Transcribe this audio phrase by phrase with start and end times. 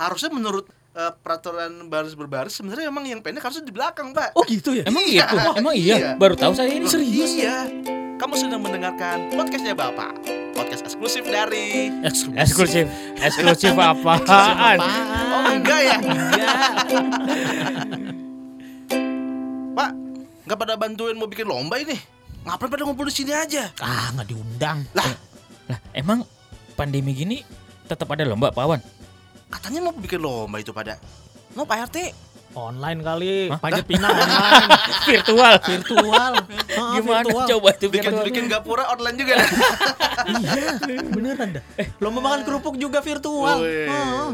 [0.00, 0.64] harusnya menurut
[0.96, 4.32] eh, peraturan baris berbaris sebenarnya emang yang pendek harusnya di belakang, Pak.
[4.32, 4.88] Oh gitu ya?
[4.88, 5.52] Emang iya, Iya.
[5.60, 5.96] emang iya.
[6.00, 6.10] Iya.
[6.16, 6.88] Baru tahu saya ini.
[6.88, 7.36] Serius?
[7.36, 7.68] Iya.
[8.16, 10.12] Kamu sedang mendengarkan podcastnya Bapak.
[10.50, 11.88] Podcast eksklusif dari
[12.36, 12.84] Eksklusif.
[13.16, 14.78] Eksklusif apaan?
[14.80, 15.96] Oh enggak ya?
[19.70, 19.90] Pak,
[20.44, 21.96] nggak pada bantuin mau bikin lomba ini?
[22.40, 23.68] Ngapain pada ngumpul di sini aja?
[23.80, 24.84] Ah nggak diundang.
[24.92, 25.08] Lah,
[25.70, 26.26] Lah, emang
[26.74, 27.40] pandemi gini
[27.86, 28.80] tetap ada lomba Pak Wan?
[29.50, 30.96] Katanya mau bikin lomba itu pada.
[31.52, 31.98] Mau Pak RT?
[32.50, 33.58] Online kali, Hah?
[33.58, 34.70] pajak pinang online,
[35.04, 35.54] Virtual.
[35.60, 36.32] virtual.
[36.98, 37.46] Gimana virtual.
[37.48, 38.26] coba tuh Bikin virtual?
[38.26, 39.34] bikin gapura online juga.
[40.20, 41.64] Iya, beneran dah.
[41.96, 43.56] Lomba makan kerupuk juga virtual.
[43.58, 43.88] Wih.
[43.88, 44.28] Ah.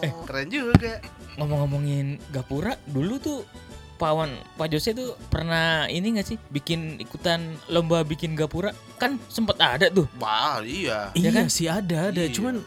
[0.00, 0.98] Eh, keren juga.
[1.36, 3.46] Ngomong-ngomongin Gapura, dulu tuh
[3.94, 8.70] Pak Wan, Pak Jose tuh pernah ini gak sih bikin ikutan lomba bikin Gapura?
[8.96, 10.10] Kan sempet ada tuh.
[10.18, 11.14] Wah, iya.
[11.14, 11.46] Ya Iya kan?
[11.48, 12.18] sih ada, ada.
[12.18, 12.34] Iya.
[12.34, 12.66] Cuman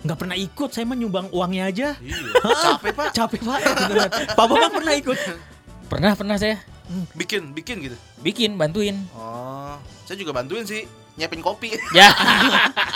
[0.00, 0.68] nggak pernah ikut.
[0.72, 1.88] Saya mah nyumbang uangnya aja.
[2.00, 2.16] Iya.
[2.40, 3.08] Capek, Pak.
[3.12, 3.58] Capek pak.
[3.60, 4.10] Beneran.
[4.32, 5.18] Pak Bambang pernah ikut.
[5.90, 6.56] Pernah, pernah saya
[7.14, 7.94] Bikin, bikin gitu.
[8.18, 8.98] bikin, bantuin.
[9.14, 10.86] Oh, saya juga bantuin sih.
[11.14, 11.78] Nyiapin kopi.
[11.98, 12.10] Ya.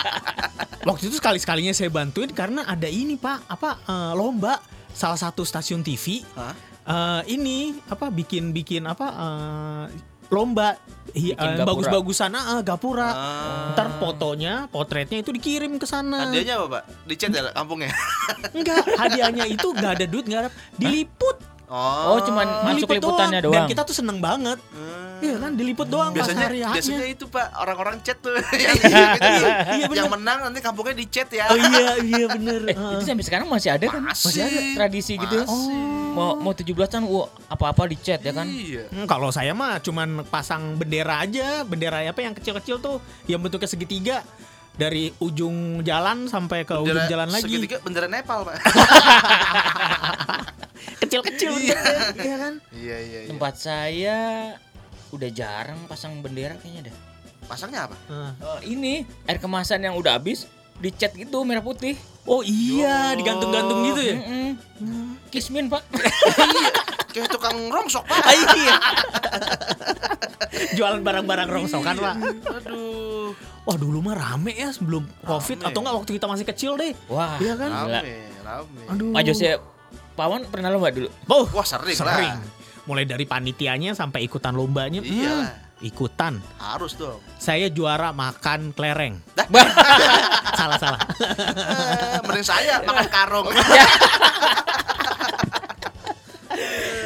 [0.88, 3.46] Waktu itu sekali sekalinya saya bantuin karena ada ini pak.
[3.46, 4.58] Apa eh, lomba
[4.90, 6.26] salah satu stasiun TV.
[6.34, 6.54] Hah?
[6.84, 9.84] eh, ini apa bikin bikin apa eh,
[10.32, 10.76] lomba
[11.14, 11.68] hi- eh, gapura.
[11.68, 13.08] bagus-bagusan ah, gapura.
[13.08, 13.72] Ah.
[13.72, 16.28] Ntar fotonya, potretnya itu dikirim ke sana.
[16.28, 16.82] Hadiahnya apa, Pak?
[17.06, 17.90] Di chat ya kampungnya?
[18.56, 20.50] Enggak, hadiahnya itu enggak ada duit, enggak ada.
[20.76, 21.53] Diliput.
[21.74, 23.66] Oh, cuman masuk liputannya Dan doang.
[23.66, 24.56] kita tuh seneng banget.
[24.70, 25.18] Hmm.
[25.18, 28.92] Iya kan, diliput doang biasanya pas hari biasanya itu pak orang-orang chat tuh yang, gitu,
[28.92, 29.96] Iya, bener.
[29.96, 32.60] yang menang nanti kampungnya di chat ya Oh iya, iya bener.
[32.66, 32.92] Eh, Heeh.
[32.94, 34.00] itu sampai sekarang masih ada kan?
[34.04, 34.28] Masih.
[34.28, 35.36] Masih ada tradisi gitu.
[35.40, 35.76] Masih.
[36.12, 38.44] Mau mau 17-an wah, apa-apa di chat ya kan?
[38.44, 43.40] iya Hmm, kalau saya mah cuman pasang bendera aja, bendera apa yang kecil-kecil tuh, yang
[43.40, 44.16] bentuknya segitiga
[44.72, 47.48] dari ujung jalan sampai ke ujung Bendera jalan lagi.
[47.48, 48.54] segitiga bendera Nepal pak
[50.96, 51.78] Kecil-kecil Iya.
[52.16, 52.54] iya kan?
[52.70, 54.18] iya iya iya Tempat saya
[55.10, 56.96] udah jarang pasang bendera kayaknya dah.
[57.44, 58.32] pasangnya apa Heeh.
[58.40, 58.92] Eh, ini
[59.22, 61.94] air kemasan yang udah habis dicat gitu merah putih.
[62.24, 63.20] Oh iya, Yo.
[63.20, 64.16] digantung-gantung gitu ya.
[64.16, 65.20] Mm-mm.
[65.28, 65.84] Kismin pak.
[67.12, 68.76] kayak tukang rongsok pak Ah, iya.
[70.74, 72.14] Jualan barang-barang rongsokan, Pak.
[72.52, 75.68] aduh Wah, dulu mah rame ya sebelum Covid Rame.
[75.68, 76.92] atau enggak waktu kita masih kecil deh.
[77.06, 77.70] Wah, Iya kan?
[77.70, 79.10] rame rame Aduh.
[79.10, 79.56] Pak Jose,
[80.14, 81.10] Pak Wan pernah lomba dulu?
[81.26, 82.30] Oh, wah sering, sering.
[82.30, 82.42] lah
[82.84, 85.00] Mulai dari panitianya sampai ikutan lombanya.
[85.00, 85.48] Iya Hmm,
[85.82, 86.38] ikutan.
[86.56, 89.18] harus dong Saya juara makan kelereng.
[89.32, 89.48] Dah.
[90.58, 91.00] salah salah.
[91.18, 93.46] Eh, mending saya makan karung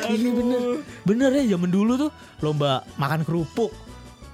[0.09, 0.63] Iya bener.
[1.05, 2.11] Bener ya zaman dulu tuh
[2.41, 3.73] lomba makan kerupuk,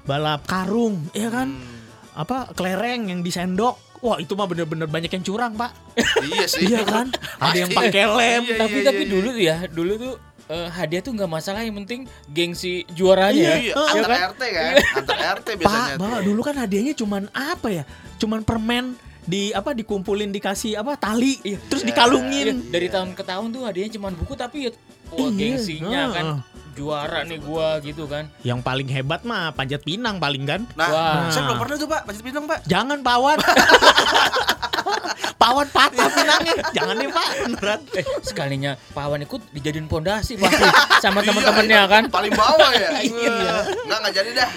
[0.04, 1.50] balap karung, ya kan?
[1.50, 1.82] Hmm,
[2.16, 3.78] Apa kelereng yang disendok.
[4.04, 5.72] Wah, itu mah bener-bener banyak yang curang, Pak.
[6.28, 7.08] iya sih Iya kan?
[7.40, 8.42] Ada yang pakai lem.
[8.44, 9.10] Iya, tapi iya, tapi iya.
[9.10, 10.14] dulu tuh ya, dulu tuh
[10.46, 13.56] eh, hadiah tuh nggak masalah yang penting gengsi juaranya.
[13.56, 13.74] Iya, ya.
[13.96, 14.20] antar kan?
[14.30, 15.94] RT kan, antar RT Pak, biasanya.
[15.96, 16.22] Bapak, tuh.
[16.22, 17.84] dulu kan hadiahnya cuman apa ya?
[18.20, 18.84] Cuman permen
[19.24, 21.56] di apa dikumpulin dikasih apa tali Iya.
[21.64, 21.88] terus Iya.
[21.88, 22.60] dikalungin.
[22.60, 24.70] Iya, dari tahun ke tahun tuh hadiahnya cuma buku tapi ya
[25.08, 26.12] wah, Iya, gengsinya heeh.
[26.12, 26.26] kan
[26.74, 28.26] juara nih gua gitu kan.
[28.42, 30.66] Yang paling hebat mah panjat pinang paling kan.
[30.74, 31.14] Nah, Wah.
[31.30, 32.58] saya belum pernah tuh pak, masjid pinang pak.
[32.66, 33.38] Jangan pawan.
[35.40, 36.54] pawan patah pinangnya.
[36.72, 37.80] Jangan nih Pak, beneran.
[37.94, 40.64] Eh, sekalinya Pawan ikut dijadiin pondasi pasti
[41.00, 42.02] sama teman-temannya Iya, kan.
[42.08, 42.90] Paling bawah ya.
[43.04, 43.36] Iya.
[43.84, 44.48] Enggak enggak jadi dah.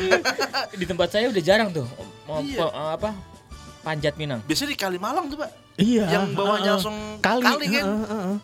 [0.72, 1.88] Di tempat saya udah jarang tuh
[2.24, 2.68] mau Iya.
[2.96, 3.12] apa
[3.84, 4.40] panjat pinang.
[4.44, 6.06] Biasanya di Kalimalang tuh pak, Iya.
[6.08, 6.76] yang bawahnya heeh.
[6.80, 7.84] langsung kali, kali kan.
[7.84, 8.38] heeh, heeh.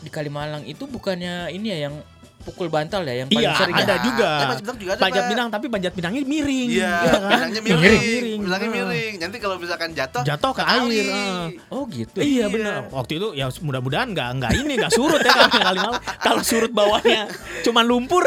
[0.00, 1.94] Di Kalimalang itu bukannya ini ya yang
[2.40, 4.00] pukul bantal ya yang paling Iya, sering ada ya?
[4.00, 4.30] juga.
[4.32, 5.30] Panjat pinang juga ada Panjat Pak.
[5.30, 6.68] pinang tapi panjat pinangnya miring.
[6.70, 7.12] Iya, kan?
[7.30, 8.40] pinangnya miring, Miring.
[8.40, 8.80] Bilangnya Heeh.
[8.82, 9.14] miring.
[9.18, 11.04] Nanti kalau misalkan jatuh, Jatuh ke air.
[11.04, 11.44] heeh.
[11.68, 12.18] Oh gitu.
[12.18, 12.46] Iya Iya.
[12.48, 12.80] benar.
[12.90, 15.94] Waktu itu ya mudah-mudahan nggak nggak ini nggak surut ya kalau kali malam.
[16.18, 17.28] Kalau surut bawahnya
[17.62, 18.24] cuman lumpur.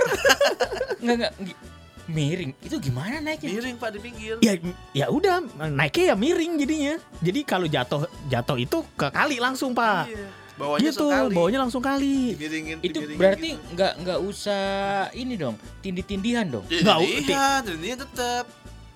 [0.99, 1.59] Enggak enggak gi-
[2.05, 2.51] miring.
[2.59, 3.49] Itu gimana naiknya?
[3.49, 4.35] Miring pak di pinggir.
[4.39, 4.53] ya
[4.93, 6.93] ya udah naiknya ya miring jadinya.
[7.19, 10.07] Jadi kalau jatuh jatuh itu ke kali langsung pak.
[10.07, 10.27] Iya.
[10.53, 11.33] Bawahnya gitu, sekali.
[11.33, 12.33] bawahnya langsung kali.
[12.33, 13.73] Dimiringin, Itu dimiringin berarti gitu.
[13.73, 14.63] nggak nggak usah
[15.11, 16.65] ini dong, tindih-tindihan dong.
[16.67, 18.45] Ya, Nggak, Iya, tindihan tetap.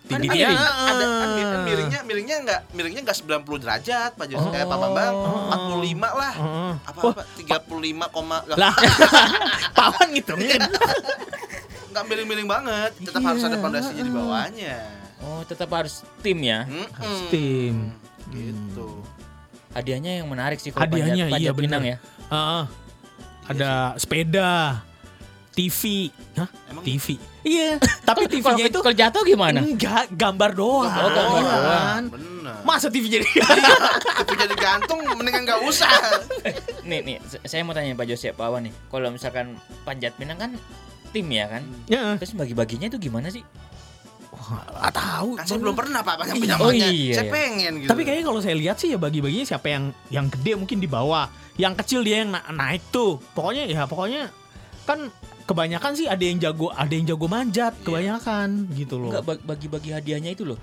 [0.07, 0.55] Kan Tindih ada, dia.
[0.87, 4.77] ada kan mir- kan miringnya miringnya enggak miringnya enggak 90 derajat Pak Jos kayak Pak
[4.79, 5.51] Bambang Oh.
[5.83, 6.33] 45 lah.
[6.33, 6.71] Heeh.
[6.79, 8.71] Apa apa 35, koma lah,
[9.75, 10.63] pawan ngitungin.
[11.89, 12.91] enggak miring-miring banget.
[13.01, 14.77] Tetap harus ada pondasinya di bawahnya.
[15.19, 16.63] Oh, tetap harus tim ya.
[16.63, 17.27] Mm-mm.
[17.27, 17.91] tim.
[18.29, 18.87] Gitu.
[19.77, 21.93] Hadiahnya yang menarik sih kalau Hadiahnya, panjat, panjat iya, pinang bener.
[21.93, 22.33] ya.
[22.33, 22.63] Heeh.
[23.45, 23.71] Ada
[24.01, 24.81] sepeda.
[25.53, 26.13] TV.
[26.37, 26.49] Hah?
[26.69, 27.17] Emang TV.
[27.41, 29.57] Iya, tapi TV-nya itu kalau jatuh gimana?
[29.57, 30.85] enggak gambar doang.
[30.85, 32.03] Oh, gambar Iya doang.
[32.13, 32.55] Bener.
[32.61, 33.25] Masa TV jadi
[34.21, 35.89] Tapi jadi gantung mendingan nggak usah.
[36.89, 38.73] Nih nih, saya mau tanya Pak Jose Pak Awan nih.
[38.85, 40.51] Kalau misalkan Panjat Pinang kan
[41.09, 41.65] tim ya kan?
[41.89, 43.41] Ya, Terus bagi-baginya itu gimana sih?
[44.29, 45.29] Wah, nggak tahu.
[45.35, 47.31] Kan saya belum pernah pak banyak punya Oh, iya, Saya iya.
[47.31, 47.89] pengen gitu.
[47.89, 51.25] Tapi kayaknya kalau saya lihat sih ya bagi-baginya siapa yang yang gede mungkin di bawah,
[51.55, 53.21] yang kecil dia yang na- naik tuh.
[53.31, 54.29] Pokoknya ya pokoknya
[54.83, 55.11] kan
[55.43, 57.83] kebanyakan sih ada yang jago, ada yang jago manjat, Iya.
[57.83, 59.09] kebanyakan gitu loh.
[59.09, 60.59] Enggak bag- bagi-bagi hadiahnya itu loh.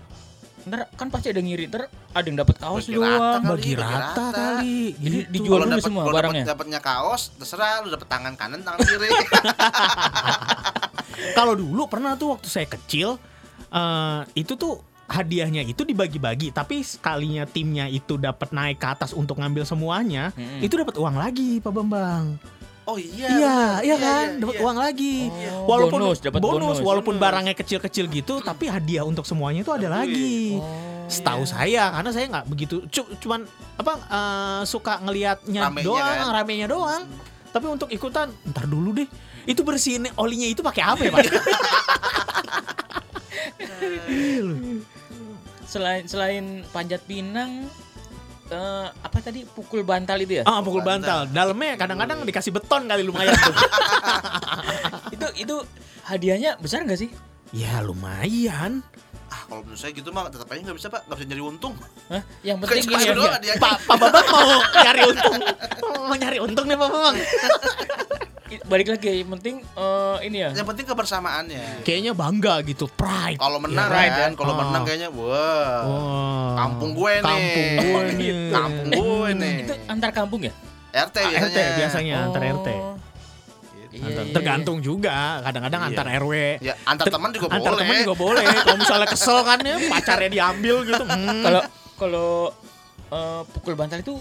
[0.64, 3.20] Ntar kan pasti ada yang ngiri, ntar ada yang dapat kaos Bagi doang.
[3.20, 4.24] rata bagi bagi rata rata.
[4.32, 4.80] kali.
[4.94, 5.28] Jadi gitu.
[5.30, 6.42] dijual dulu dapat semua kalau barangnya.
[6.42, 9.08] dapat dapatnya kaos, terserah lu dapat tangan kanan, tangan kiri.
[11.34, 13.16] Kalau dulu pernah tuh waktu saya kecil
[13.74, 19.36] eh itu tuh hadiahnya itu dibagi-bagi, tapi sekalinya timnya itu dapat naik ke atas untuk
[19.36, 20.64] ngambil semuanya, Mm-mm.
[20.64, 22.40] itu dapat uang lagi, Pak Bambang.
[22.84, 23.28] Oh iya.
[23.28, 23.84] Iya, bener.
[23.84, 24.62] iya kan, iya, dapat iya.
[24.64, 25.16] uang lagi.
[25.28, 26.78] Oh, walaupun bonus, dapat bonus.
[26.84, 27.24] walaupun Bonus.
[27.24, 30.60] barangnya kecil-kecil gitu, tapi hadiah untuk semuanya itu ada lagi.
[30.60, 31.52] Oh, Setahu iya.
[31.52, 33.44] saya, karena saya nggak begitu, cu- cuman
[33.76, 36.32] apa eh, suka ngelihatnya doang, kan?
[36.32, 37.02] ramenya doang.
[37.52, 39.08] Tapi untuk ikutan, ntar dulu deh.
[39.44, 41.24] Itu bersihin olinya itu pakai apa ya, Pak?
[45.64, 47.66] Selain selain panjat pinang
[48.52, 50.44] eh, apa tadi pukul bantal itu ya?
[50.44, 51.26] Ah, pukul bantal.
[51.32, 53.56] Dalamnya kadang-kadang dikasih beton kali lumayan tuh.
[55.16, 55.56] itu itu
[56.04, 57.10] hadiahnya besar nggak sih?
[57.54, 58.82] ya lumayan.
[59.30, 61.74] Ah, kalau menurut saya gitu mah tetap aja nggak bisa pak, nggak bisa nyari untung.
[62.10, 62.22] Hah?
[62.42, 63.54] Yang penting gini ya.
[63.62, 65.34] Pak Pak Babang mau nyari untung.
[66.04, 67.16] Mau nyari untung nih Pak Babang.
[68.44, 70.50] Balik lagi yang penting eh, ini ya.
[70.52, 71.80] Yang penting kebersamaannya.
[71.80, 73.36] Kayaknya bangga gitu, pride.
[73.36, 74.58] Kalau menang right, kan, kalau Oh.
[74.60, 75.80] menang kayaknya wah.
[75.82, 76.52] Wah.
[76.54, 77.24] Kampung gue nih.
[77.24, 78.32] Kampung gue nih.
[78.50, 79.56] Kampung gue nih.
[79.64, 80.52] Itu antar kampung ya?
[80.94, 81.40] RT Ah, biasanya.
[81.42, 82.68] RT biasanya antar RT.
[82.70, 82.94] Oh.
[83.90, 85.88] Iya, Antar- iya, Tergantung juga, kadang-kadang Iya.
[85.88, 86.32] antar RW.
[86.60, 87.80] Ya, antar teman juga antar boleh.
[87.80, 88.44] teman juga boleh.
[88.66, 91.04] Kalau misalnya kesel kan ya pacarnya diambil gitu.
[91.04, 91.42] Hmm.
[91.42, 91.62] Kalau
[91.94, 92.30] kalau
[93.08, 94.18] eh, pukul bantal itu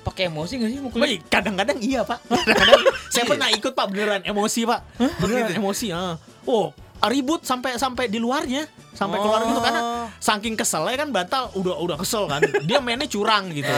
[0.00, 1.04] pakai emosi nggak sih mukulnya?
[1.06, 2.18] Wih, kadang-kadang iya pak.
[2.48, 3.30] Kadang-kadang saya Iya.
[3.30, 4.80] pernah ikut pak beneran emosi pak.
[5.18, 5.86] Beneran emosi.
[5.90, 6.16] ah.
[6.44, 9.80] Oh ribut sampai sampai di luarnya sampai keluar gitu karena
[10.20, 12.44] saking keselnya kan bantal udah udah kesel kan.
[12.64, 13.72] Dia mainnya curang gitu.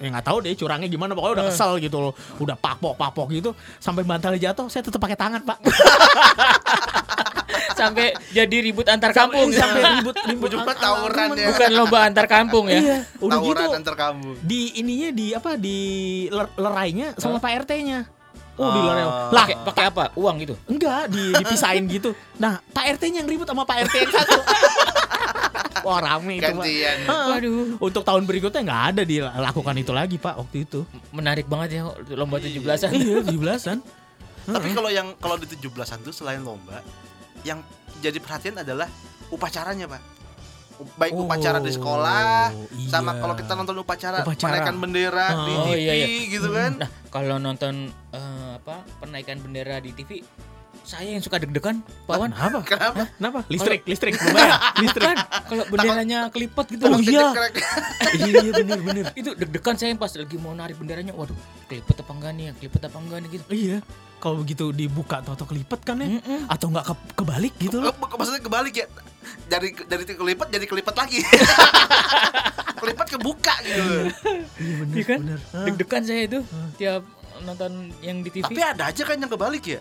[0.00, 2.12] Ya nggak tahu deh curangnya gimana pokoknya udah kesel gitu loh.
[2.40, 5.58] Udah papok papok gitu sampai bantalnya jatuh saya tetap pakai tangan pak.
[7.80, 9.48] sampai jadi ribut antar kampung.
[9.50, 11.46] sampai ribut ribut Ujungnya an- tawuran an- ya.
[11.48, 12.76] Bukan lomba antar kampung ya.
[12.76, 14.34] Iya, udah gitu Tawuran antar kampung.
[14.40, 15.78] di ininya di apa di
[16.28, 18.00] ler- lerainya sama Pak RT-nya.
[18.54, 19.04] Oh, di lerai.
[19.32, 20.04] Lah, Pakai apa?
[20.14, 20.52] Uang gitu.
[20.68, 22.12] enggak di dipisahin gitu.
[22.36, 24.36] Nah, Pak RT-nya yang ribut sama Pak RT yang satu.
[25.80, 26.44] Wah, rame itu.
[26.44, 27.08] Gantian.
[27.08, 27.80] Waduh.
[27.80, 30.84] Untuk tahun berikutnya nggak ada dilakukan itu lagi, Pak, waktu itu.
[31.08, 32.90] Menarik banget ya lomba 17-an.
[32.92, 33.78] Iya, 17-an.
[34.40, 36.84] Tapi kalau yang kalau di 17-an tuh selain lomba,
[37.42, 37.60] yang
[37.98, 38.88] jadi perhatian adalah
[39.28, 40.02] upacaranya, Pak.
[40.96, 42.56] Baik Oh, upacara di sekolah,
[42.88, 43.20] sama iya.
[43.20, 44.48] kalau kita nonton upacara, Upacara.
[44.48, 46.06] penaikan bendera di Oh, TV iya, iya.
[46.24, 46.72] gitu kan.
[46.80, 50.24] Nah, kalau nonton eh, apa penaikan bendera di TV,
[50.90, 52.30] saya yang suka deg-degan, Pak Wan.
[52.30, 52.58] Kenapa?
[52.64, 53.02] Kenapa?
[53.12, 53.38] Kenapa?
[53.46, 54.58] Listrik, listrik, lumayan.
[54.82, 55.06] Listrik.
[55.06, 55.16] Kan
[55.46, 57.00] kalau benderanya kelipet gitu Oh, loh.
[57.00, 57.30] iya.
[57.30, 57.64] Krek-krek.
[58.26, 59.04] iya, bener, bener.
[59.14, 61.14] Itu deg-degan saya pas lagi mau narik benderanya.
[61.14, 62.44] Waduh, kelipet apa enggak nih?
[62.44, 62.52] ya?
[62.56, 63.44] Kelipet apa enggak nih gitu.
[63.48, 63.78] Iya.
[64.18, 66.18] Kalau begitu dibuka atau kelipet kan ya?
[66.46, 67.88] Atau nggak ke- kebalik gitu loh.
[67.88, 68.86] Ke- ke- Maksudnya kebalik ya.
[69.46, 71.22] Dari dari kelipet jadi kelipet lagi.
[72.80, 73.82] kelipet kebuka gitu.
[74.56, 75.18] Iya bener, Iya kan?
[75.20, 75.40] bener.
[75.50, 75.64] Ah.
[75.64, 76.38] Deg-degan saya itu
[76.76, 77.02] tiap
[77.40, 78.42] nonton yang di TV.
[78.42, 79.80] Tapi ada aja kan yang kebalik ya.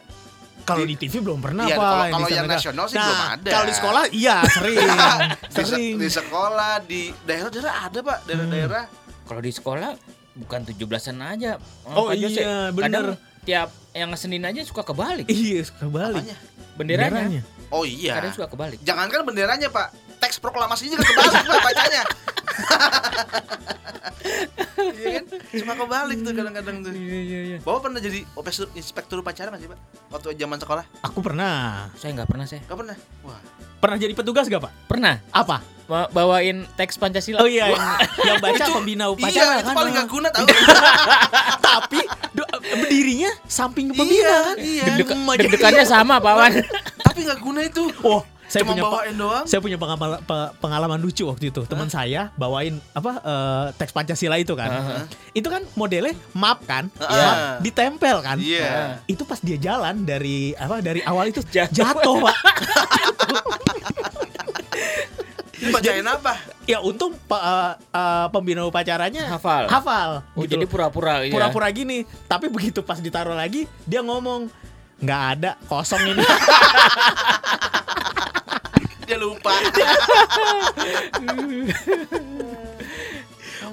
[0.69, 1.83] Kalau di TV belum pernah Iya, Pak.
[1.83, 3.49] kalau- di kalau yang nasional sih Nah, belum ada.
[3.49, 4.77] Kalau di sekolah iya sering.
[4.79, 4.93] di,
[5.49, 5.93] se- sering.
[5.97, 8.17] di sekolah, di daerah-daerah ada, Pak.
[8.23, 8.83] Daerah-daerah.
[9.23, 9.91] Kalau di sekolah
[10.35, 11.51] bukan 17-an aja.
[11.85, 12.39] Oh, Jose.
[12.39, 13.41] iya, Kadang bener.
[13.41, 15.25] tiap yang Senin aja suka kebalik.
[15.25, 16.21] Iya, kebalik.
[16.21, 16.37] Apanya?
[16.75, 17.41] Benderanya.
[17.69, 18.15] Oh iya.
[18.15, 18.79] Kadang suka kebalik.
[18.81, 19.91] Jangankan benderanya, Pak.
[20.17, 22.03] Teks proklamasinya juga kebalik, Pak, bacanya.
[24.79, 25.23] Iya kan?
[25.53, 26.91] Cuma kebalik tuh kadang-kadang tuh.
[26.91, 27.57] Iya iya iya.
[27.59, 29.79] Bapak pernah jadi inspektur, inspektur upacara nggak sih, Pak?
[30.09, 30.83] Waktu zaman sekolah?
[31.03, 31.87] Aku pernah.
[31.95, 32.61] Saya nggak pernah saya.
[32.63, 32.95] Gak pernah.
[33.23, 33.39] Wah.
[33.79, 34.71] Pernah jadi petugas gak Pak?
[34.87, 35.63] Pernah Apa?
[35.89, 37.41] ba- bawain teks Pancasila.
[37.41, 37.81] Oh iya, yang,
[38.21, 39.75] yang baca pembina upacara iya, itu kan.
[39.75, 40.45] paling gak guna tau.
[41.65, 41.99] Tapi
[42.29, 44.55] do- berdirinya samping pembina Iya, kan.
[44.59, 44.83] iya.
[44.85, 45.09] Deg-deg-.
[45.41, 46.53] Deg-degannya sama Pak Wan.
[47.01, 47.89] Tapi gak guna itu.
[48.05, 49.45] Oh, saya Cuma punya bawain doang.
[49.45, 51.61] saya punya pengalaman, pe- pengalaman lucu waktu itu.
[51.63, 54.67] Teman saya bawain apa eh, teks Pancasila itu kan.
[54.67, 55.01] Heeh.
[55.35, 57.13] Itu kan modelnya map kan, Heeh.
[57.15, 58.41] map ditempel kan.
[58.41, 59.05] Iya.
[59.05, 61.77] Itu pas dia jalan dari apa dari awal itu Jatuh.
[61.93, 62.37] jatuh, Pak.
[65.59, 66.39] Dibacain apa?
[66.63, 69.67] Ya untung eh, eh, pembina upacaranya Hafal.
[69.67, 70.23] Hafal.
[70.33, 71.29] Oh gitu jadi pura-pura ya.
[71.29, 72.01] pura-pura gini.
[72.25, 74.47] Tapi begitu pas ditaruh lagi dia ngomong
[74.99, 76.23] nggak ada kosong ini.
[79.09, 79.49] Dia lupa.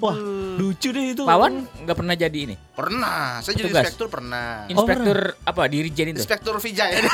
[0.00, 0.16] Wah,
[0.56, 1.24] lucu deh itu.
[1.28, 2.56] Pawan nggak pernah jadi ini.
[2.76, 3.84] pernah, saya jadi Petugas.
[3.84, 4.64] inspektur pernah.
[4.68, 6.20] Inspektur apa dirijen itu?
[6.20, 7.00] Inspektur Vijay.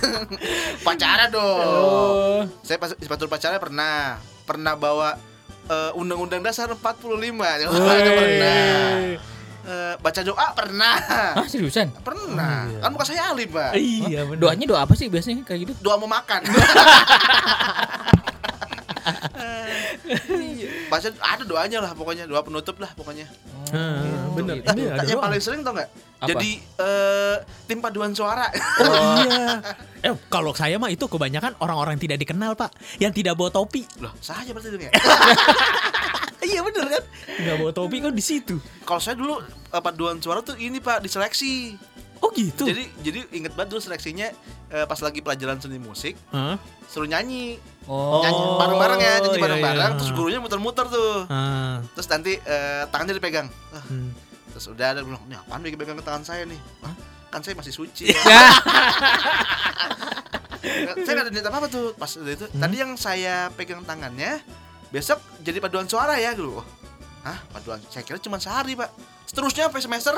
[0.86, 1.64] Pacara dong.
[1.64, 2.40] Oh.
[2.64, 4.20] Saya pas inspektur pacara pernah.
[4.48, 5.14] Pernah bawa
[5.68, 6.80] eh, Undang-Undang Dasar 45.
[7.60, 9.20] Ya, pernah.
[9.70, 10.98] Eh, baca doa pernah.
[11.38, 11.94] Hah seriusan?
[12.02, 12.66] Pernah.
[12.66, 12.82] Oh, iya.
[12.82, 13.70] Kan bukan saya alim, Pak.
[13.78, 14.42] Iya, bener.
[14.42, 15.72] Doanya doa apa sih biasanya kayak gitu?
[15.78, 16.42] Doa mau makan.
[20.26, 20.68] Iya.
[20.90, 23.30] Baca ada doanya lah pokoknya, doa penutup lah pokoknya.
[23.70, 24.58] Ah, bener.
[24.58, 24.74] gitu.
[24.74, 25.86] Ini ada yang paling sering tau nggak?
[26.20, 26.28] Apa?
[26.34, 27.36] Jadi eh,
[27.70, 28.50] tim paduan suara.
[28.82, 29.62] Oh iya.
[30.02, 33.86] Eh kalau saya mah itu kebanyakan orang-orang yang tidak dikenal pak, yang tidak bawa topi.
[34.02, 34.90] Loh, saya berarti dong ya.
[36.44, 37.02] iya bener kan?
[37.40, 38.56] Nggak bawa topi kan di situ.
[38.84, 41.76] Kalau saya dulu eh, paduan suara tuh ini Pak diseleksi.
[42.20, 42.68] Oh gitu.
[42.68, 44.28] Jadi jadi inget banget dulu seleksinya
[44.70, 46.60] eh, pas lagi pelajaran seni musik Hah?
[46.84, 47.56] suruh nyanyi.
[47.88, 48.20] Oh.
[48.20, 49.98] Nyanyi bareng-bareng ya, nyanyi iya, bareng-bareng iya.
[49.98, 51.24] terus gurunya muter-muter tuh.
[51.32, 53.48] Ah, Terus nanti eh, tangannya dipegang.
[53.72, 54.10] Ah, hmm.
[54.52, 56.94] terus udah ada bilang, "Nih apaan pegang ke tangan saya nih?" Hah?
[57.30, 58.10] Kan saya masih suci.
[61.06, 62.46] saya nggak ada niat apa-apa tuh pas udah itu.
[62.52, 64.42] Tadi yang saya pegang tangannya
[64.90, 66.60] besok jadi paduan suara ya dulu.
[67.20, 67.78] Hah, paduan?
[67.88, 68.90] Saya kira cuma sehari, Pak.
[69.24, 70.14] Seterusnya sampai semester.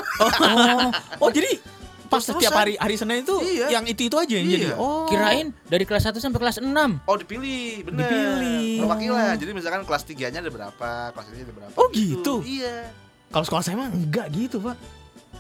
[1.19, 1.59] Oh jadi
[2.13, 3.73] pas setiap hari hari Senin itu Iya.
[3.73, 4.55] yang itu itu aja yang Iya.
[4.55, 4.67] jadi.
[4.77, 5.09] Oh.
[5.09, 6.69] Kirain dari kelas 1 sampai kelas 6.
[7.05, 8.05] Oh dipilih, bener.
[8.05, 8.85] Dipilih.
[8.85, 9.35] Perwakilan.
[9.37, 11.75] Jadi misalkan kelas 3-nya ada berapa, kelas ini ada berapa.
[11.75, 12.45] Oh, gitu?
[12.45, 12.93] Iya.
[13.33, 14.77] Kalau sekolah saya mah enggak gitu pak.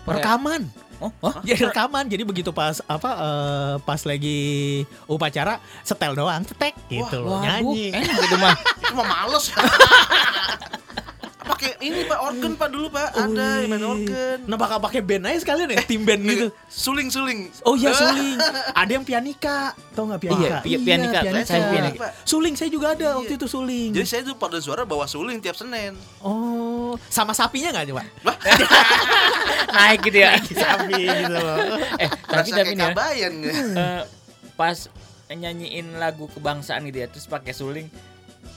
[0.05, 0.63] Rekaman.
[0.99, 1.35] Oh, oh.
[1.43, 2.07] Jadi rekaman.
[2.07, 4.39] Jadi begitu pas apa eh, pas lagi
[5.05, 7.91] upacara setel doang, cetek gitu loh nyanyi.
[7.93, 8.55] enak gitu mah.
[8.55, 9.51] Itu mah males.
[11.43, 13.19] Pakai ini Pak organ Pak dulu Pak.
[13.19, 14.47] Ada main organ.
[14.47, 16.55] Nah bakal pakai band aja sekalian ya, tim band gitu.
[16.87, 17.51] Suling-suling.
[17.63, 18.39] Oh iya suling.
[18.71, 19.75] Ada yang pianika.
[19.91, 20.63] Tau nggak pianika?
[20.63, 21.19] Iya, pi- pianika.
[21.43, 21.99] Saya pianika.
[21.99, 22.11] Pak.
[22.23, 23.19] Suling saya juga ada Iya.
[23.19, 23.91] waktu itu suling.
[23.91, 25.99] Jadi saya tuh pada suara bawa suling tiap Senin.
[26.23, 26.62] Oh,
[27.13, 28.03] sama sapinya nggak coba?
[28.25, 28.37] Lah,
[29.77, 30.37] Naik gitu ya.
[30.39, 31.57] Sapi gitu loh.
[31.97, 34.03] eh, tapi tapi nih ya, eh,
[34.57, 34.77] pas
[35.33, 37.89] nyanyiin lagu kebangsaan gitu ya, terus pakai suling,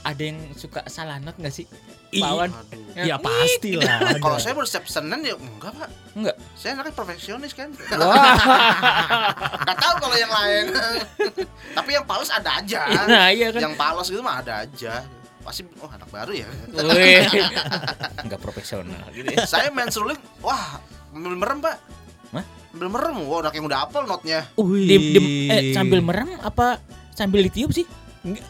[0.04, 1.66] ada yang suka salah not nggak sih?
[2.14, 2.50] Ih, Pawan.
[2.54, 3.02] Aduh.
[3.02, 3.98] Ya pasti lah.
[3.98, 4.18] ada.
[4.22, 5.90] Kalau saya baru setiap Senin ya enggak Pak.
[6.14, 6.36] Enggak.
[6.54, 7.68] Saya anaknya perfeksionis kan.
[7.98, 8.38] Wah.
[9.66, 10.64] Gak tahu kalau yang lain.
[11.76, 12.86] Tapi yang pales ada aja.
[13.10, 13.60] Nah, iya kan.
[13.66, 15.02] Yang pales gitu mah ada aja.
[15.46, 16.48] Pasti oh anak baru ya.
[16.74, 17.22] Wih.
[18.26, 19.46] Enggak profesional gitu ya.
[19.46, 20.82] saya main suling, wah,
[21.14, 21.78] ambil merem pak.
[22.34, 22.44] Hah?
[22.74, 24.42] Ambil merem, wah udah kayak udah apel notnya.
[24.58, 26.82] Di, di- eh, sambil merem apa
[27.14, 27.86] sambil ditiup sih?
[28.26, 28.42] Enggak,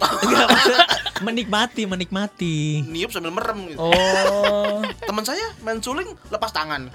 [1.20, 2.80] menikmati, menikmati.
[2.88, 3.76] Niup sambil merem gitu.
[3.76, 4.80] Oh.
[5.04, 6.88] Teman saya main suling lepas tangan.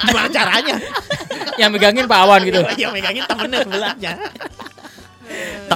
[0.00, 0.80] Gimana caranya?
[1.60, 2.64] yang megangin Pak Awan gitu.
[2.80, 4.12] ya megangin temennya sebelahnya.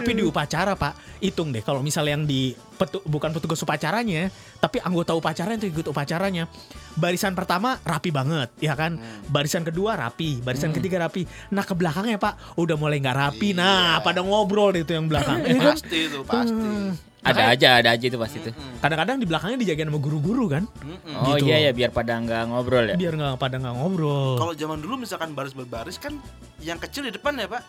[0.09, 4.81] Tapi di upacara pak, hitung deh kalau misalnya yang di petu- bukan petugas upacaranya, tapi
[4.81, 6.49] anggota upacara yang ikut upacaranya,
[6.97, 8.97] barisan pertama rapi banget, ya kan?
[8.97, 9.29] Hmm.
[9.29, 10.81] Barisan kedua rapi, barisan Hmm.
[10.81, 11.29] ketiga rapi.
[11.53, 13.53] Nah ke belakangnya pak, udah mulai nggak rapi.
[13.53, 13.61] Iya.
[13.61, 15.45] Nah pada ngobrol itu yang belakang.
[15.45, 15.77] ya kan?
[15.77, 16.57] Pasti itu pasti.
[16.57, 16.97] Hmm.
[17.19, 18.55] Ada aja, ada aja itu pasti tuh.
[18.55, 18.81] Mm-mm.
[18.81, 21.13] Kadang-kadang di belakangnya dijagain sama guru-guru kan, Mm-mm.
[21.21, 21.53] Oh Gitu.
[21.53, 22.97] iya ya biar pada nggak ngobrol ya.
[22.97, 24.41] biar nggak pada nggak ngobrol.
[24.41, 26.17] Kalau zaman dulu misalkan baris berbaris kan
[26.59, 27.61] yang kecil di depan ya pak.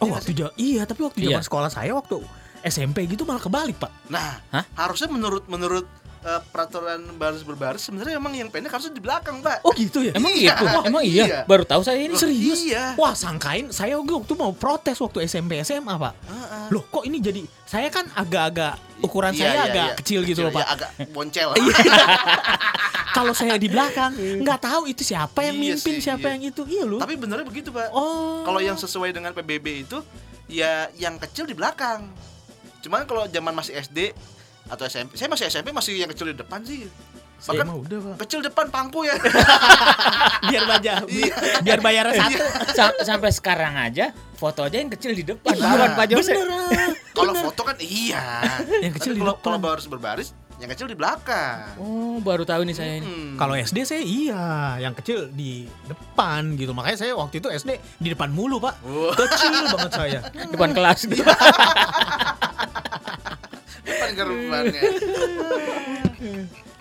[0.00, 1.28] Oh Iya waktu iya tapi waktu Iya.
[1.30, 2.18] zaman sekolah saya waktu
[2.62, 3.92] SMP gitu malah kebalik pak.
[4.08, 4.64] Nah, Hah?
[4.74, 5.84] harusnya menurut menurut
[6.24, 9.60] eh, peraturan baris berbaris sebenarnya emang yang pendek harusnya di belakang pak.
[9.60, 10.16] Oh gitu ya?
[10.16, 10.56] Emang Iya.
[10.56, 10.64] gitu?
[10.64, 11.24] Wah, Emang iya?
[11.24, 11.40] iya.
[11.44, 12.16] Baru tahu saya ini.
[12.16, 12.64] Loh, serius?
[12.64, 12.96] Iya.
[12.96, 16.16] Wah sangkain saya waktu mau protes waktu SMP SMA pak.
[16.24, 16.66] Heeh.
[16.72, 19.94] Loh kok ini jadi saya kan agak-agak ukuran Iya, saya iya, agak iya.
[20.00, 20.64] kecil gitu loh pak.
[20.64, 21.48] ya, agak boncel.
[23.14, 24.10] Kalau saya di belakang
[24.42, 26.32] nggak tahu itu siapa yang Iya mimpin sih, siapa iya.
[26.32, 26.98] yang itu iya loh.
[26.98, 27.88] Tapi benernya begitu pak.
[27.90, 28.42] oh.
[28.42, 30.02] Kalau yang sesuai dengan PBB itu
[30.46, 32.10] ya yang kecil di belakang.
[32.80, 34.12] Cuman kalau zaman masih SD
[34.66, 36.84] atau SMP, saya masih SMP masih yang kecil di depan sih.
[37.36, 38.14] saya Bahkan mah udah pak.
[38.24, 39.12] kecil depan pangku ya.
[40.46, 41.34] Biar baca, Iya.
[41.60, 42.40] biar bayar satu.
[42.72, 45.64] Sa- sampai sekarang aja foto aja yang kecil di depan Iya.
[45.66, 46.32] bukan Pak Jose.
[47.12, 48.40] Kalau foto kan iya.
[48.80, 49.44] Yang kecil Tapi di kalau depan.
[49.44, 51.74] kalau baris berbaris, yang kecil di belakang.
[51.76, 53.06] Oh, baru tahu nih saya ini.
[53.06, 53.34] Hmm.
[53.34, 54.44] Kalau SD saya iya,
[54.78, 56.70] yang kecil di depan gitu.
[56.70, 58.78] Makanya saya waktu itu SD di depan mulu pak.
[58.86, 60.20] Wah, Kecil banget saya.
[60.54, 61.20] Depan kelas gitu.
[63.84, 64.82] depan gerbangnya.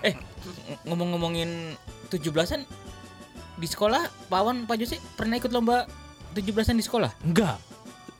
[0.06, 0.14] eh,
[0.46, 1.76] ng- ngomong-ngomongin
[2.08, 2.64] 17-an
[3.58, 5.90] di sekolah, Pak Awan, Pak Jose pernah ikut lomba
[6.38, 7.12] 17-an di sekolah?
[7.26, 7.58] Enggak.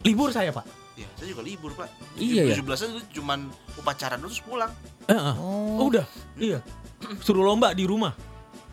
[0.04, 0.68] Libur saya pak.
[0.94, 1.90] Ya, saya juga libur, Pak.
[2.22, 2.62] Iya ya?
[2.62, 3.50] 17 itu cuman
[3.82, 4.70] upacara dulu terus pulang.
[5.04, 5.36] Eh, eh.
[5.36, 6.06] Oh, Oh, udah.
[6.36, 6.60] Iya.
[7.20, 8.14] Suruh lomba di rumah.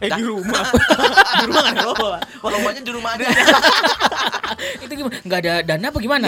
[0.01, 0.17] Eh Dah.
[0.17, 0.65] di rumah.
[1.41, 2.07] di rumah ada lomba.
[2.17, 2.23] Pak.
[2.41, 3.27] Lombanya di rumah aja.
[4.85, 5.17] Itu gimana?
[5.21, 6.27] Nggak ada dana apa gimana?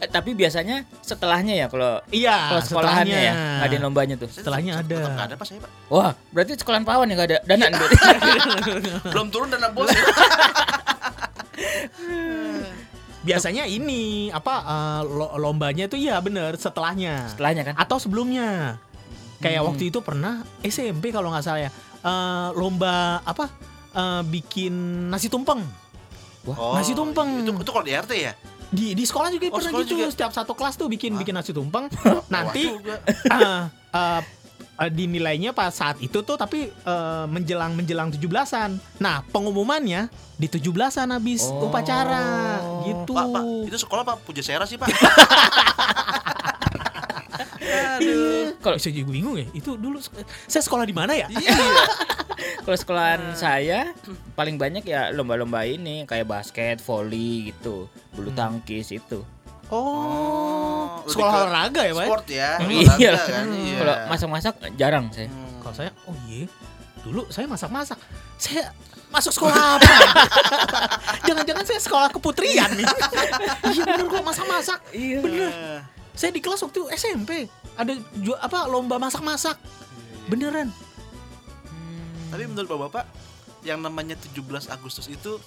[0.00, 4.28] Eh, Tapi biasanya setelahnya ya kalau Iya, kalau sekolahannya ya nggak ada lombanya tuh.
[4.28, 5.28] Setelahnya ada.
[5.28, 5.70] ada pas saya, Pak.
[5.88, 7.78] Wah, berarti sekolahan pawan yang nggak ada dana nih.
[9.12, 9.88] Belum turun dana bos.
[9.90, 10.00] ya.
[13.24, 17.26] Biasanya ini apa eh, lo- lombanya itu iya bener setelahnya.
[17.26, 17.74] Setelahnya kan?
[17.76, 18.76] Atau sebelumnya.
[19.40, 19.68] Kayak Hmm.
[19.68, 21.70] waktu itu pernah SMP kalau nggak salah ya.
[22.00, 23.48] eh, lomba apa?
[23.90, 24.74] eh, bikin
[25.08, 25.64] nasi tumpeng.
[26.44, 27.40] Oh, Nasi tumpeng.
[27.40, 28.32] Itu itu kalau di RT ya?
[28.68, 29.96] Di di sekolah juga Oh, pernah sekolah gitu.
[29.96, 30.04] juga?
[30.10, 31.20] Setiap satu kelas tuh bikin Hah?
[31.22, 31.88] bikin nasi tumpeng.
[32.28, 32.94] Nanti Wah, juga.
[34.74, 38.76] Eh, dinilainya pas saat itu tuh tapi eh, menjelang menjelang 17-an.
[38.98, 41.66] Nah, pengumumannya di 17-an habis Oh.
[41.66, 43.12] upacara gitu.
[43.12, 44.90] Pak, Pak, itu sekolah Pak Pujasera sih, Pak.
[47.64, 48.54] Aduh.
[48.60, 49.98] Kalau saya juga bingung ya, itu dulu
[50.46, 51.26] saya sekolah di mana ya?
[51.28, 51.52] Iya.
[52.64, 53.92] Kalau sekolahan saya
[54.34, 58.38] paling banyak ya lomba-lomba ini kayak basket, volley gitu, bulu Hmm.
[58.38, 59.20] tangkis itu.
[59.68, 62.06] Oh, lebih sekolah olahraga ya, Pak?
[62.06, 62.50] Sport ya.
[62.54, 62.68] Hmm.
[62.70, 63.12] olahraga Iya.
[63.16, 63.44] kan.
[63.50, 63.76] Iya.
[63.76, 65.28] Kalau masak-masak jarang saya.
[65.28, 65.56] Hmm.
[65.58, 66.44] Kalau saya, oh iya,
[67.00, 67.98] dulu saya masak-masak.
[68.36, 68.64] Saya
[69.08, 69.92] masuk sekolah apa?
[71.28, 72.84] Jangan-jangan saya sekolah keputrian nih.
[73.72, 74.78] Iya bener kok masak-masak.
[74.90, 75.18] Iya.
[75.20, 75.50] Bener.
[76.12, 79.56] Saya di kelas waktu SMP ada ju- apa lomba masak-masak.
[80.26, 80.68] Beneran.
[81.64, 82.30] Hmm.
[82.30, 83.04] Tapi menurut Bapak,
[83.62, 84.36] yang namanya 17
[84.68, 85.40] Agustus itu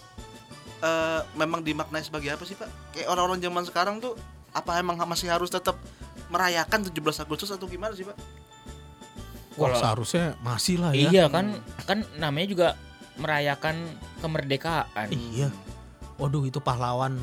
[0.80, 2.70] eh, memang dimaknai sebagai apa sih, Pak?
[2.94, 4.14] Kayak orang-orang zaman sekarang tuh
[4.52, 5.78] apa emang masih harus tetap
[6.28, 8.18] merayakan 17 Agustus atau gimana sih, Pak?
[9.58, 11.10] Wah, Kalau- seharusnya masih lah ya.
[11.10, 11.58] Iya kan,
[11.90, 12.68] kan namanya juga
[13.18, 13.76] merayakan
[14.22, 15.10] kemerdekaan.
[15.10, 15.50] Iya.
[16.18, 17.18] Waduh, itu pahlawan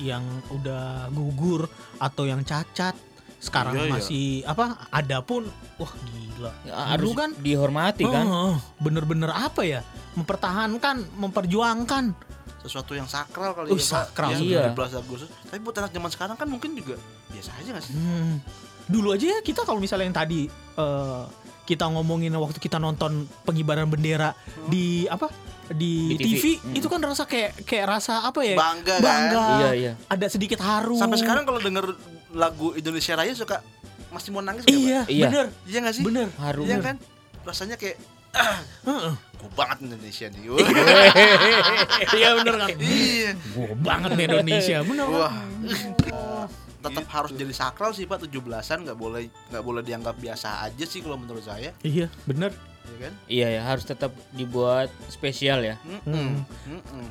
[0.00, 1.68] yang udah gugur
[2.00, 2.96] atau yang cacat.
[3.36, 3.92] Sekarang Iya, iya.
[3.92, 4.88] masih apa?
[4.88, 5.44] Ada pun
[5.76, 6.52] wah gila.
[6.64, 8.24] Ya, harus kan dihormati kan.
[8.24, 9.84] Oh, bener-bener apa ya?
[10.16, 12.16] Mempertahankan, memperjuangkan.
[12.64, 13.92] Sesuatu yang sakral kali Oh, ya, Pak.
[14.08, 14.30] sakral.
[14.32, 14.62] Ya, Iya.
[14.72, 15.28] 17 Agustus.
[15.44, 16.96] Tapi buat anak zaman sekarang kan mungkin juga
[17.28, 17.92] biasa aja gak sih?
[17.92, 18.40] Hmm.
[18.84, 21.22] Dulu aja ya kita kalau misalnya yang tadi eh,
[21.64, 24.32] kita ngomongin waktu kita nonton pengibaran bendera
[24.66, 25.28] di apa?
[25.66, 26.44] Di, Di TV, TV.
[26.58, 26.76] Hmm.
[26.76, 28.52] itu kan rasa kayak kayak rasa apa ya?
[28.54, 29.00] Bangga, kan?
[29.00, 29.44] Bangga.
[29.54, 29.92] Iya iya.
[30.06, 30.96] Ada sedikit haru.
[30.96, 31.96] Sampai sekarang kalau denger
[32.32, 33.64] lagu Indonesia Raya suka
[34.08, 34.70] masih mau nangis Pak?
[34.70, 35.26] Iya, Iya.
[35.26, 36.04] bener, Iya gak sih?
[36.04, 36.28] bener.
[36.36, 36.64] Harum.
[36.64, 36.96] Iya kan?
[37.42, 37.96] Rasanya kayak.
[39.34, 40.42] Gue banget Indonesia nih.
[42.14, 42.68] Iya bener kan.
[42.76, 43.30] iya.
[43.54, 45.04] Wah, banget nih Indonesia, bener.
[45.04, 45.14] kan?
[45.14, 46.46] Wah.
[46.80, 48.52] Tetap harus jadi sakral sih Pak 17-an
[48.84, 52.52] nggak boleh nggak boleh dianggap biasa aja sih kalau menurut saya, Iya, bener.
[52.84, 53.12] ya kan?
[53.24, 55.80] Iya ya, harus tetap dibuat spesial ya.
[55.82, 56.44] Mm-mm.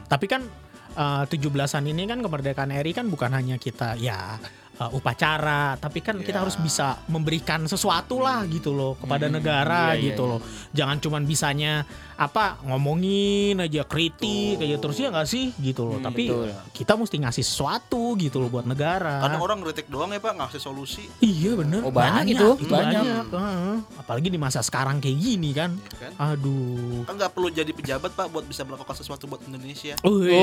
[0.05, 0.45] Tapi kan
[0.93, 4.37] eh, 17-an ini kan kemerdekaan RI kan bukan hanya kita ya
[4.73, 6.41] eh, upacara, tapi kan kita Ya.
[6.41, 10.31] harus bisa memberikan sesuatu lah gitu loh kepada Hmm, negara iya, iya, gitu iya.
[10.33, 10.39] loh.
[10.71, 11.73] Jangan cuman bisanya
[12.13, 14.65] apa ngomongin aja kritik Betul.
[14.65, 15.97] aja terus ya nggak sih gitu loh.
[15.97, 16.49] Hmm, tapi betul.
[16.71, 19.17] kita mesti ngasih sesuatu gitu loh buat negara.
[19.19, 21.81] Kadang orang ngeritik doang ya Pak, ngasih solusi, Iya bener.
[21.81, 23.01] Oh, banyak itu, banyak.
[23.01, 23.25] banyak.
[23.29, 23.75] Heeh.
[23.97, 25.73] Apalagi di masa sekarang kayak gini kan.
[25.73, 26.11] ya kan?
[26.33, 27.03] Aduh.
[27.03, 29.93] Kan nggak perlu jadi pejabat Pak buat bisa melakukan sesuatu buat Indonesia.
[30.01, 30.33] Wih.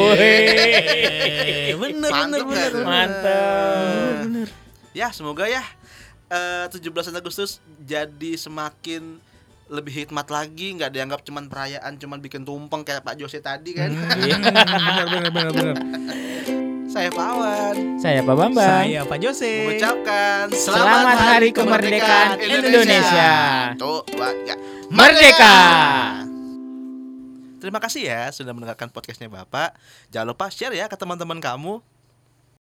[1.74, 2.70] bener, bener, Mantep bener, kan?
[2.72, 2.84] bener.
[2.84, 4.19] Mantap.
[4.26, 4.48] Bener.
[4.90, 5.62] Ya semoga ya
[6.30, 9.18] eh, 17 Agustus jadi semakin
[9.70, 13.94] lebih hikmat lagi, nggak dianggap cuman perayaan, cuman bikin tumpeng kayak Pak Jose tadi kan.
[13.94, 14.18] Hmm,
[14.50, 15.76] bener, bener, bener, bener.
[16.90, 18.66] Saya Pak Awan Saya Pak Bambang.
[18.66, 19.52] Saya Pak Jose.
[19.62, 23.30] mengucapkan Selamat Hari Kemerdekaan Indonesia.
[23.78, 24.58] Tuh, Pak, ya.
[24.90, 25.58] Merdeka.
[27.62, 29.78] Terima kasih ya sudah mendengarkan podcastnya Bapak.
[30.10, 31.78] Jangan lupa share ya ke teman-teman kamu.